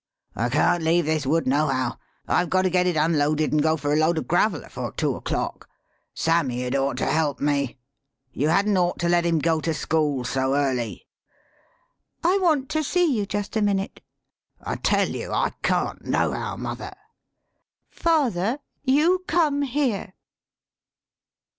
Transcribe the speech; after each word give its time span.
"I 0.35 0.49
can't 0.49 0.83
leave 0.83 1.05
this 1.05 1.27
wood, 1.27 1.45
nohow. 1.45 1.95
I've 2.27 2.49
got 2.49 2.63
to 2.63 2.71
git 2.71 2.87
it 2.87 2.95
unloaded 2.95 3.51
an' 3.53 3.59
go 3.59 3.77
for 3.77 3.93
a 3.93 3.95
load 3.95 4.17
of 4.17 4.27
gravel 4.27 4.63
afore 4.63 4.91
two 4.93 5.13
o'clock. 5.15 5.69
Sammy 6.15 6.63
had 6.63 6.73
ought 6.75 6.97
to 6.97 7.05
helped 7.05 7.39
me. 7.39 7.77
You 8.33 8.49
hadn't 8.49 8.75
ought 8.79 8.97
to 8.97 9.07
let 9.07 9.27
him 9.27 9.37
go 9.37 9.61
to 9.61 9.75
school 9.75 10.23
so 10.23 10.55
early."" 10.55 11.05
I 12.23 12.39
want 12.41 12.67
to 12.69 12.83
see 12.83 13.15
you 13.15 13.27
jest 13.27 13.55
a 13.55 13.61
minute."" 13.61 14.01
I 14.59 14.77
tell 14.77 15.07
ye 15.07 15.27
I 15.27 15.51
can't, 15.61 16.03
nohow, 16.03 16.55
mother."" 16.57 16.93
Father, 17.91 18.57
you 18.83 19.23
come 19.27 19.61
here." 19.61 20.15